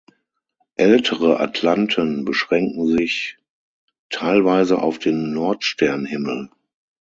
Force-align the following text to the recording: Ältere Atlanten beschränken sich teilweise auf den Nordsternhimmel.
Ältere 0.77 1.39
Atlanten 1.39 2.25
beschränken 2.25 2.87
sich 2.87 3.37
teilweise 4.09 4.79
auf 4.81 4.97
den 4.97 5.31
Nordsternhimmel. 5.31 6.49